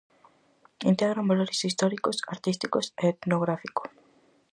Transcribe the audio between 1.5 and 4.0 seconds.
históricos, artísticos e etnográfico.